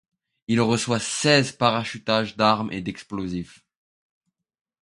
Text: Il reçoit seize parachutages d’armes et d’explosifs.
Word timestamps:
Il 0.47 0.59
reçoit 0.59 0.97
seize 0.99 1.51
parachutages 1.51 2.35
d’armes 2.35 2.71
et 2.71 2.81
d’explosifs. 2.81 3.63